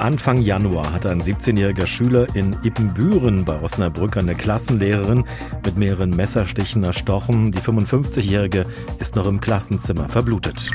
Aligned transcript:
Anfang 0.00 0.40
Januar 0.40 0.94
hatte 0.94 1.10
ein 1.10 1.20
17-jähriger 1.20 1.86
Schüler 1.86 2.26
in 2.34 2.56
Ippenbüren 2.62 3.44
bei 3.44 3.60
Osnabrück 3.60 4.16
eine 4.16 4.34
Klassenlehrerin 4.34 5.24
mit 5.62 5.76
mehreren 5.76 6.16
Messerstichen 6.16 6.82
erstochen. 6.84 7.50
Die 7.50 7.58
55-jährige 7.58 8.64
ist 8.98 9.14
noch 9.14 9.26
im 9.26 9.42
Klassenzimmer 9.42 10.08
verblutet. 10.08 10.70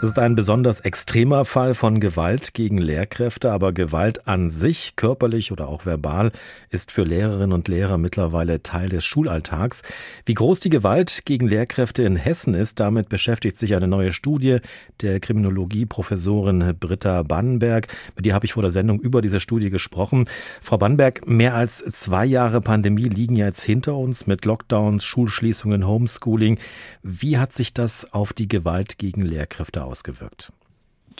Es 0.00 0.10
ist 0.10 0.18
ein 0.20 0.36
besonders 0.36 0.78
extremer 0.78 1.44
Fall 1.44 1.74
von 1.74 1.98
Gewalt 1.98 2.54
gegen 2.54 2.78
Lehrkräfte, 2.78 3.50
aber 3.50 3.72
Gewalt 3.72 4.28
an 4.28 4.48
sich, 4.48 4.94
körperlich 4.94 5.50
oder 5.50 5.66
auch 5.66 5.86
verbal, 5.86 6.30
ist 6.70 6.92
für 6.92 7.02
Lehrerinnen 7.02 7.52
und 7.52 7.66
Lehrer 7.66 7.98
mittlerweile 7.98 8.62
Teil 8.62 8.90
des 8.90 9.04
Schulalltags. 9.04 9.82
Wie 10.24 10.34
groß 10.34 10.60
die 10.60 10.70
Gewalt 10.70 11.22
gegen 11.24 11.48
Lehrkräfte 11.48 12.04
in 12.04 12.14
Hessen 12.14 12.54
ist, 12.54 12.78
damit 12.78 13.08
beschäftigt 13.08 13.58
sich 13.58 13.74
eine 13.74 13.88
neue 13.88 14.12
Studie 14.12 14.58
der 15.00 15.18
Kriminologie-Professorin 15.18 16.76
Britta 16.78 17.24
Bannenberg. 17.24 17.88
Mit 18.14 18.24
ihr 18.24 18.34
habe 18.34 18.46
ich 18.46 18.52
vor 18.52 18.62
der 18.62 18.70
Sendung 18.70 19.00
über 19.00 19.20
diese 19.20 19.40
Studie 19.40 19.70
gesprochen. 19.70 20.28
Frau 20.60 20.78
Bannenberg, 20.78 21.26
mehr 21.26 21.56
als 21.56 21.78
zwei 21.78 22.24
Jahre 22.24 22.60
Pandemie 22.60 23.08
liegen 23.08 23.34
jetzt 23.34 23.64
hinter 23.64 23.96
uns 23.96 24.28
mit 24.28 24.44
Lockdowns, 24.44 25.04
Schulschließungen, 25.04 25.88
Homeschooling. 25.88 26.58
Wie 27.02 27.38
hat 27.38 27.52
sich 27.52 27.74
das 27.74 28.12
auf 28.12 28.32
die 28.32 28.46
Gewalt 28.46 28.98
gegen 28.98 29.22
Lehrkräfte 29.22 29.87
ausgewirkt? 29.88 30.52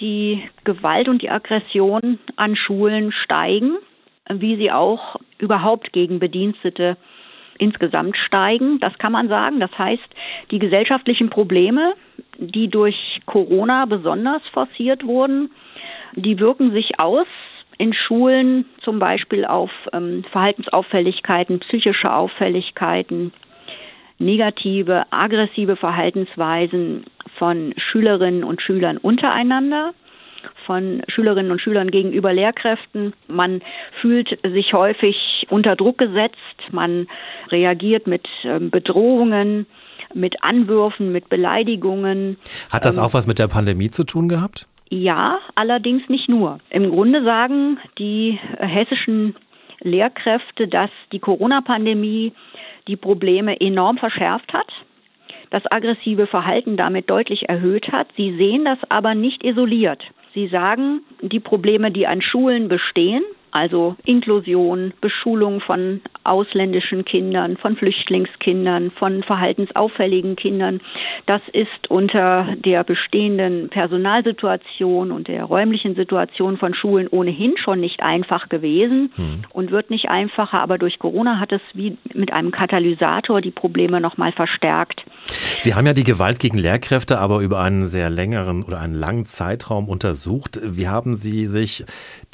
Die 0.01 0.49
Gewalt 0.65 1.09
und 1.09 1.23
die 1.23 1.31
Aggression 1.31 2.19
an 2.37 2.55
Schulen 2.57 3.13
steigen, 3.13 3.77
wie 4.31 4.57
sie 4.57 4.71
auch 4.71 5.17
überhaupt 5.39 5.93
gegen 5.93 6.19
Bedienstete 6.19 6.97
insgesamt 7.59 8.17
steigen. 8.17 8.79
Das 8.81 8.97
kann 8.99 9.13
man 9.13 9.29
sagen. 9.29 9.61
Das 9.61 9.77
heißt, 9.77 10.07
die 10.51 10.59
gesellschaftlichen 10.59 11.31
Probleme, 11.31 11.95
die 12.39 12.69
durch 12.69 13.21
Corona 13.27 13.87
besonders 13.87 14.43
forciert 14.53 15.05
wurden, 15.05 15.51
die 16.15 16.39
wirken 16.39 16.73
sich 16.73 17.01
aus 17.01 17.27
in 17.79 17.93
Schulen 17.95 18.67
zum 18.83 18.99
Beispiel 18.99 19.45
auf 19.45 19.71
ähm, 19.93 20.25
Verhaltensauffälligkeiten, 20.33 21.61
psychische 21.61 22.13
Auffälligkeiten, 22.13 23.33
negative, 24.19 25.05
aggressive 25.11 25.77
Verhaltensweisen 25.77 27.05
von 27.39 27.75
Schülerinnen 27.77 28.45
und 28.45 28.61
Schülern 28.63 28.97
untereinander, 28.97 29.95
von 30.67 31.03
Schülerinnen 31.09 31.51
und 31.53 31.61
Schülern 31.61 31.91
gegenüber 31.91 32.33
Lehrkräften. 32.33 33.15
Man 33.27 33.63
fühlt 34.01 34.39
sich 34.43 34.73
häufig 34.73 35.47
unter 35.49 35.77
Druck 35.77 35.99
gesetzt, 35.99 36.37
man 36.73 37.07
reagiert 37.51 38.07
mit 38.07 38.27
ähm, 38.45 38.71
Bedrohungen, 38.71 39.67
mit 40.15 40.43
Anwürfen, 40.43 41.13
mit 41.13 41.29
Beleidigungen. 41.29 42.37
Hat 42.71 42.85
das 42.85 42.99
ähm, 42.99 43.05
auch 43.05 43.15
was 43.15 43.27
mit 43.27 43.39
der 43.39 43.49
Pandemie 43.49 43.91
zu 43.91 44.05
tun 44.05 44.29
gehabt? 44.29 44.67
Ja, 44.91 45.39
allerdings 45.55 46.09
nicht 46.09 46.29
nur. 46.29 46.61
Im 46.71 46.91
Grunde 46.91 47.23
sagen 47.23 47.79
die 47.99 48.39
hessischen 48.59 49.37
Lehrkräfte, 49.81 50.67
dass 50.67 50.91
die 51.13 51.19
Corona-Pandemie 51.19 52.33
die 52.89 52.97
Probleme 52.97 53.61
enorm 53.61 53.99
verschärft 53.99 54.53
hat 54.53 54.67
das 55.51 55.63
aggressive 55.71 56.27
Verhalten 56.27 56.77
damit 56.77 57.09
deutlich 57.09 57.49
erhöht 57.49 57.91
hat. 57.91 58.09
Sie 58.17 58.37
sehen 58.37 58.65
das 58.65 58.79
aber 58.89 59.15
nicht 59.15 59.45
isoliert. 59.45 60.03
Sie 60.35 60.49
sagen, 60.49 61.01
die 61.23 61.41
Probleme, 61.41 61.91
die 61.91 62.07
an 62.07 62.23
Schulen 62.23 62.69
bestehen, 62.69 63.23
also 63.59 63.97
Inklusion, 64.05 64.93
Beschulung 65.01 65.61
von 65.61 66.01
ausländischen 66.23 67.05
Kindern, 67.05 67.57
von 67.57 67.77
Flüchtlingskindern, 67.77 68.93
von 68.93 69.25
verhaltensauffälligen 69.25 70.37
Kindern. 70.37 70.81
Das 71.27 71.43
ist 71.53 71.91
unter 71.91 72.55
der 72.65 72.85
bestehenden 72.85 73.69
Personalsituation 73.69 75.11
und 75.11 75.27
der 75.27 75.45
räumlichen 75.45 75.97
Situation 75.97 76.57
von 76.57 76.75
Schulen 76.75 77.09
ohnehin 77.09 77.55
schon 77.59 77.81
nicht 77.81 78.01
einfach 78.01 78.49
gewesen 78.49 79.11
hm. 79.17 79.43
und 79.51 79.73
wird 79.73 79.91
nicht 79.91 80.09
einfacher, 80.09 80.61
aber 80.61 80.79
durch 80.79 80.99
Corona 81.01 81.41
hat 81.41 81.51
es 81.51 81.63
wie 81.75 81.97
mit 82.15 82.33
einem 82.33 82.53
Katalysator 82.53 83.41
die 83.41 83.51
Probleme 83.51 84.01
nochmal 84.01 84.33
verstärkt. 84.33 85.03
Sie 85.59 85.75
haben 85.75 85.87
ja 85.87 85.93
die 85.93 86.05
Gewalt 86.05 86.39
gegen 86.39 86.59
Lehrkräfte 86.59 87.19
aber 87.19 87.41
über 87.41 87.61
einen 87.61 87.87
sehr 87.87 88.11
längeren 88.11 88.63
oder 88.63 88.81
einen 88.81 88.95
langen 88.95 89.27
Zeitraum 89.27 89.89
untersucht. 89.89 90.61
Wie 90.63 90.87
haben 90.87 91.17
Sie 91.17 91.47
sich 91.47 91.85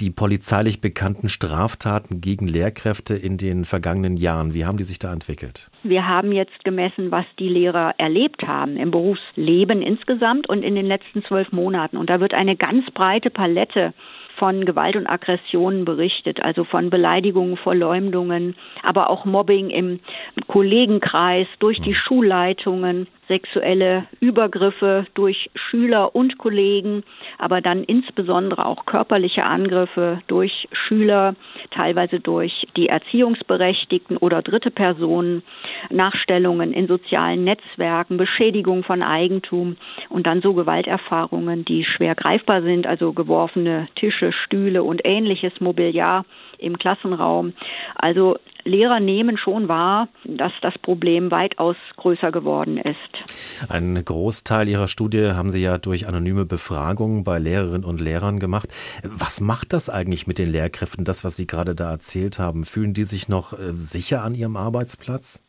die 0.00 0.10
polizeilich 0.10 0.80
bekannten 1.14 1.28
Straftaten 1.28 2.20
gegen 2.20 2.48
Lehrkräfte 2.48 3.14
in 3.14 3.38
den 3.38 3.64
vergangenen 3.64 4.16
Jahren, 4.16 4.52
wie 4.52 4.64
haben 4.64 4.76
die 4.78 4.84
sich 4.84 4.98
da 4.98 5.12
entwickelt? 5.12 5.70
Wir 5.82 6.08
haben 6.08 6.32
jetzt 6.32 6.64
gemessen, 6.64 7.10
was 7.10 7.24
die 7.38 7.48
Lehrer 7.48 7.94
erlebt 7.98 8.42
haben 8.42 8.76
im 8.76 8.90
Berufsleben 8.90 9.80
insgesamt 9.80 10.48
und 10.48 10.62
in 10.62 10.74
den 10.74 10.86
letzten 10.86 11.22
zwölf 11.24 11.52
Monaten. 11.52 11.96
Und 11.96 12.10
da 12.10 12.20
wird 12.20 12.34
eine 12.34 12.56
ganz 12.56 12.90
breite 12.90 13.30
Palette 13.30 13.94
von 14.38 14.64
Gewalt 14.64 14.96
und 14.96 15.06
Aggressionen 15.06 15.84
berichtet, 15.84 16.42
also 16.42 16.64
von 16.64 16.90
Beleidigungen, 16.90 17.56
Verleumdungen, 17.56 18.56
aber 18.82 19.08
auch 19.08 19.24
Mobbing 19.24 19.70
im 19.70 20.00
Kollegenkreis, 20.48 21.46
durch 21.60 21.80
die 21.80 21.94
Schulleitungen, 21.94 23.06
sexuelle 23.28 24.06
Übergriffe 24.20 25.06
durch 25.14 25.50
Schüler 25.54 26.14
und 26.14 26.38
Kollegen, 26.38 27.02
aber 27.38 27.60
dann 27.60 27.84
insbesondere 27.84 28.66
auch 28.66 28.86
körperliche 28.86 29.44
Angriffe 29.44 30.20
durch 30.26 30.68
Schüler, 30.72 31.34
teilweise 31.70 32.20
durch 32.20 32.66
die 32.76 32.88
Erziehungsberechtigten 32.88 34.16
oder 34.16 34.42
dritte 34.42 34.70
Personen, 34.70 35.42
Nachstellungen 35.90 36.72
in 36.72 36.86
sozialen 36.86 37.44
Netzwerken, 37.44 38.16
Beschädigung 38.16 38.84
von 38.84 39.02
Eigentum 39.02 39.76
und 40.08 40.26
dann 40.26 40.42
so 40.42 40.54
Gewalterfahrungen, 40.54 41.64
die 41.64 41.84
schwer 41.84 42.14
greifbar 42.14 42.62
sind, 42.62 42.86
also 42.86 43.12
geworfene 43.12 43.88
Tische, 43.96 44.32
Stühle 44.32 44.82
und 44.82 45.00
ähnliches 45.04 45.60
Mobiliar 45.60 46.24
im 46.58 46.78
Klassenraum. 46.78 47.54
Also 47.96 48.36
Lehrer 48.64 48.98
nehmen 48.98 49.36
schon 49.36 49.68
wahr, 49.68 50.08
dass 50.24 50.52
das 50.62 50.76
Problem 50.78 51.30
weitaus 51.30 51.76
größer 51.96 52.32
geworden 52.32 52.78
ist. 52.78 53.68
Ein 53.70 54.02
Großteil 54.02 54.68
Ihrer 54.68 54.88
Studie 54.88 55.32
haben 55.34 55.50
Sie 55.50 55.62
ja 55.62 55.76
durch 55.76 56.08
anonyme 56.08 56.46
Befragungen 56.46 57.24
bei 57.24 57.38
Lehrerinnen 57.38 57.84
und 57.84 58.00
Lehrern 58.00 58.38
gemacht. 58.38 58.68
Was 59.02 59.40
macht 59.40 59.74
das 59.74 59.90
eigentlich 59.90 60.26
mit 60.26 60.38
den 60.38 60.50
Lehrkräften, 60.50 61.04
das, 61.04 61.24
was 61.24 61.36
Sie 61.36 61.46
gerade 61.46 61.74
da 61.74 61.90
erzählt 61.90 62.38
haben? 62.38 62.64
Fühlen 62.64 62.94
die 62.94 63.04
sich 63.04 63.28
noch 63.28 63.52
äh, 63.52 63.72
sicher 63.74 64.24
an 64.24 64.34
ihrem 64.34 64.56
Arbeitsplatz? 64.56 65.44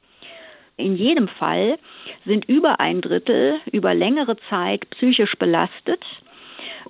In 0.78 0.98
jedem 0.98 1.30
Fall 1.30 1.78
sind 2.26 2.46
über 2.46 2.82
ein 2.82 3.00
Drittel 3.00 3.56
über 3.72 3.94
längere 3.94 4.36
Zeit 4.50 4.90
psychisch 4.90 5.36
belastet. 5.40 6.04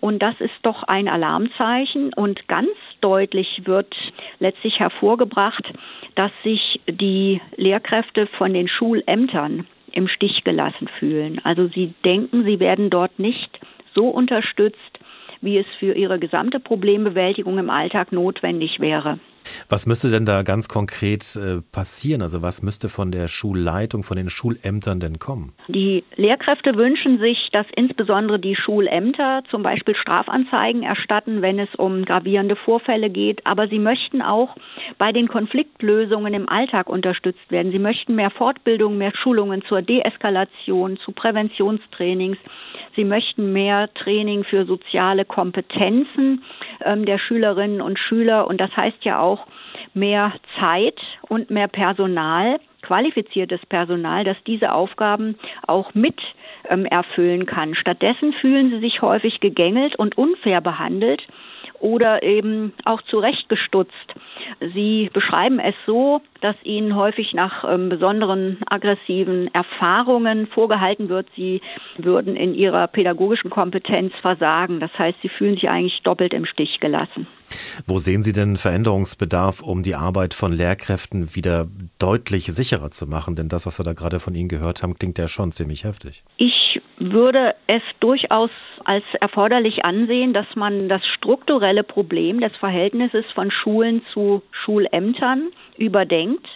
Und 0.01 0.19
das 0.19 0.35
ist 0.39 0.55
doch 0.63 0.83
ein 0.83 1.07
Alarmzeichen. 1.07 2.13
Und 2.13 2.47
ganz 2.47 2.69
deutlich 3.01 3.61
wird 3.65 3.93
letztlich 4.39 4.79
hervorgebracht, 4.79 5.63
dass 6.15 6.31
sich 6.43 6.81
die 6.87 7.41
Lehrkräfte 7.55 8.27
von 8.37 8.51
den 8.51 8.67
Schulämtern 8.67 9.67
im 9.91 10.07
Stich 10.07 10.43
gelassen 10.43 10.87
fühlen. 10.99 11.39
Also 11.43 11.67
sie 11.67 11.93
denken, 12.03 12.43
sie 12.43 12.59
werden 12.59 12.89
dort 12.89 13.17
nicht 13.19 13.59
so 13.93 14.07
unterstützt, 14.07 14.99
wie 15.41 15.57
es 15.57 15.67
für 15.79 15.93
ihre 15.93 16.19
gesamte 16.19 16.59
Problembewältigung 16.59 17.57
im 17.57 17.69
Alltag 17.69 18.11
notwendig 18.11 18.79
wäre. 18.79 19.19
Was 19.69 19.87
müsste 19.87 20.09
denn 20.09 20.25
da 20.25 20.43
ganz 20.43 20.67
konkret 20.67 21.23
äh, 21.35 21.61
passieren? 21.71 22.21
Also 22.21 22.41
was 22.41 22.61
müsste 22.61 22.89
von 22.89 23.11
der 23.11 23.27
Schulleitung, 23.27 24.03
von 24.03 24.17
den 24.17 24.29
Schulämtern 24.29 24.99
denn 24.99 25.19
kommen? 25.19 25.53
Die 25.67 26.03
Lehrkräfte 26.15 26.75
wünschen 26.75 27.19
sich, 27.19 27.49
dass 27.51 27.65
insbesondere 27.75 28.39
die 28.39 28.55
Schulämter 28.55 29.43
zum 29.49 29.63
Beispiel 29.63 29.95
Strafanzeigen 29.95 30.83
erstatten, 30.83 31.41
wenn 31.41 31.59
es 31.59 31.73
um 31.75 32.05
gravierende 32.05 32.55
Vorfälle 32.55 33.09
geht. 33.09 33.45
Aber 33.45 33.67
sie 33.67 33.79
möchten 33.79 34.21
auch 34.21 34.55
bei 34.97 35.11
den 35.11 35.27
Konfliktlösungen 35.27 36.33
im 36.33 36.49
Alltag 36.49 36.89
unterstützt 36.89 37.49
werden. 37.49 37.71
Sie 37.71 37.79
möchten 37.79 38.15
mehr 38.15 38.31
Fortbildung, 38.31 38.97
mehr 38.97 39.13
Schulungen 39.15 39.63
zur 39.67 39.81
Deeskalation, 39.81 40.97
zu 40.97 41.11
Präventionstrainings. 41.11 42.37
Sie 42.95 43.03
möchten 43.03 43.53
mehr 43.53 43.93
Training 43.93 44.43
für 44.43 44.65
soziale 44.65 45.25
Kompetenzen 45.25 46.43
ähm, 46.83 47.05
der 47.05 47.19
Schülerinnen 47.19 47.81
und 47.81 47.99
Schüler. 47.99 48.47
Und 48.47 48.59
das 48.59 48.75
heißt 48.75 49.03
ja 49.03 49.19
auch 49.19 49.45
mehr 49.93 50.33
Zeit 50.59 50.99
und 51.29 51.49
mehr 51.49 51.67
Personal, 51.67 52.59
qualifiziertes 52.81 53.65
Personal, 53.65 54.23
das 54.23 54.37
diese 54.45 54.71
Aufgaben 54.73 55.37
auch 55.67 55.93
mit 55.93 56.19
ähm, 56.69 56.85
erfüllen 56.85 57.45
kann. 57.45 57.75
Stattdessen 57.75 58.33
fühlen 58.33 58.69
sie 58.69 58.79
sich 58.79 59.01
häufig 59.01 59.39
gegängelt 59.39 59.95
und 59.97 60.17
unfair 60.17 60.61
behandelt 60.61 61.21
oder 61.79 62.23
eben 62.23 62.73
auch 62.85 63.01
zurechtgestutzt. 63.03 64.13
Sie 64.73 65.09
beschreiben 65.13 65.59
es 65.59 65.75
so, 65.85 66.21
dass 66.41 66.55
ihnen 66.63 66.95
häufig 66.95 67.33
nach 67.33 67.63
ähm, 67.67 67.89
besonderen 67.89 68.57
aggressiven 68.67 69.53
Erfahrungen 69.53 70.47
vorgehalten 70.47 71.09
wird, 71.09 71.27
sie 71.35 71.61
würden 71.97 72.35
in 72.35 72.53
ihrer 72.53 72.87
pädagogischen 72.87 73.49
Kompetenz 73.49 74.13
versagen. 74.21 74.79
Das 74.79 74.91
heißt, 74.97 75.17
sie 75.21 75.29
fühlen 75.29 75.55
sich 75.55 75.69
eigentlich 75.69 76.01
doppelt 76.03 76.33
im 76.33 76.45
Stich 76.45 76.79
gelassen. 76.79 77.27
Wo 77.85 77.99
sehen 77.99 78.23
Sie 78.23 78.33
denn 78.33 78.57
Veränderungsbedarf, 78.57 79.61
um 79.61 79.83
die 79.83 79.95
Arbeit 79.95 80.33
von 80.33 80.51
Lehrkräften 80.51 81.35
wieder 81.35 81.67
deutlich 81.99 82.45
sicherer 82.45 82.91
zu 82.91 83.07
machen? 83.07 83.35
Denn 83.35 83.49
das, 83.49 83.65
was 83.65 83.79
wir 83.79 83.83
da 83.83 83.93
gerade 83.93 84.19
von 84.19 84.35
Ihnen 84.35 84.49
gehört 84.49 84.83
haben, 84.83 84.95
klingt 84.95 85.17
ja 85.17 85.27
schon 85.27 85.51
ziemlich 85.51 85.83
heftig. 85.83 86.23
Ich 86.37 86.74
würde 87.11 87.55
es 87.67 87.81
durchaus 87.99 88.49
als 88.83 89.03
erforderlich 89.19 89.83
ansehen, 89.83 90.33
dass 90.33 90.47
man 90.55 90.89
das 90.89 91.01
strukturelle 91.17 91.83
Problem 91.83 92.39
des 92.39 92.55
Verhältnisses 92.57 93.25
von 93.33 93.51
Schulen 93.51 94.03
zu 94.13 94.41
Schulämtern 94.51 95.51
überdenkt. 95.77 96.47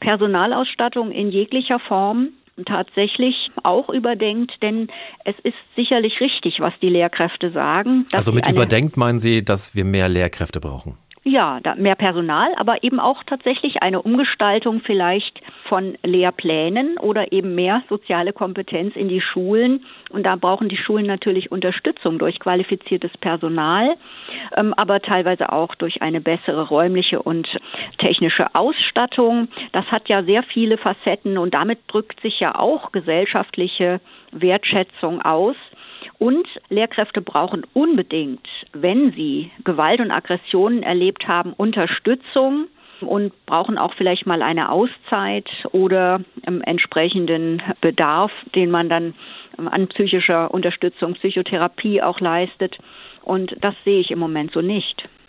Personalausstattung 0.00 1.10
in 1.10 1.30
jeglicher 1.30 1.80
Form 1.80 2.28
tatsächlich 2.66 3.50
auch 3.62 3.88
überdenkt, 3.88 4.52
denn 4.62 4.88
es 5.24 5.34
ist 5.42 5.56
sicherlich 5.76 6.20
richtig, 6.20 6.60
was 6.60 6.72
die 6.80 6.88
Lehrkräfte 6.88 7.50
sagen. 7.50 8.04
Also 8.12 8.32
mit 8.32 8.48
überdenkt 8.48 8.96
meinen 8.96 9.18
Sie, 9.18 9.44
dass 9.44 9.74
wir 9.76 9.84
mehr 9.84 10.08
Lehrkräfte 10.08 10.60
brauchen? 10.60 10.96
Ja, 11.30 11.60
mehr 11.76 11.94
Personal, 11.94 12.54
aber 12.56 12.82
eben 12.82 12.98
auch 12.98 13.22
tatsächlich 13.22 13.82
eine 13.82 14.00
Umgestaltung 14.00 14.80
vielleicht 14.80 15.42
von 15.68 15.98
Lehrplänen 16.02 16.96
oder 16.96 17.32
eben 17.32 17.54
mehr 17.54 17.82
soziale 17.90 18.32
Kompetenz 18.32 18.96
in 18.96 19.10
die 19.10 19.20
Schulen. 19.20 19.84
Und 20.08 20.22
da 20.22 20.36
brauchen 20.36 20.70
die 20.70 20.78
Schulen 20.78 21.04
natürlich 21.04 21.52
Unterstützung 21.52 22.18
durch 22.18 22.38
qualifiziertes 22.38 23.10
Personal, 23.18 23.96
ähm, 24.56 24.72
aber 24.72 25.02
teilweise 25.02 25.52
auch 25.52 25.74
durch 25.74 26.00
eine 26.00 26.22
bessere 26.22 26.66
räumliche 26.66 27.20
und 27.20 27.46
technische 27.98 28.46
Ausstattung. 28.54 29.48
Das 29.72 29.84
hat 29.92 30.08
ja 30.08 30.22
sehr 30.22 30.42
viele 30.44 30.78
Facetten 30.78 31.36
und 31.36 31.52
damit 31.52 31.80
drückt 31.88 32.22
sich 32.22 32.40
ja 32.40 32.54
auch 32.54 32.90
gesellschaftliche 32.90 34.00
Wertschätzung 34.32 35.20
aus. 35.20 35.56
Und 36.18 36.48
Lehrkräfte 36.68 37.20
brauchen 37.20 37.64
unbedingt, 37.74 38.46
wenn 38.72 39.12
sie 39.12 39.50
Gewalt 39.64 40.00
und 40.00 40.10
Aggressionen 40.10 40.82
erlebt 40.82 41.28
haben, 41.28 41.52
Unterstützung 41.52 42.66
und 43.00 43.32
brauchen 43.46 43.78
auch 43.78 43.94
vielleicht 43.94 44.26
mal 44.26 44.42
eine 44.42 44.70
Auszeit 44.70 45.48
oder 45.70 46.20
ähm, 46.46 46.62
entsprechenden 46.62 47.62
Bedarf, 47.80 48.32
den 48.54 48.70
man 48.70 48.88
dann 48.88 49.14
ähm, 49.58 49.68
an 49.68 49.86
psychischer 49.88 50.52
Unterstützung, 50.52 51.14
Psychotherapie 51.14 52.02
auch 52.02 52.18
leistet. 52.20 52.76
Und 53.22 53.54
das 53.60 53.74
sehe 53.84 54.00
ich 54.00 54.10
im 54.10 54.18
Moment 54.18 54.52
so 54.52 54.60
nicht. 54.60 55.08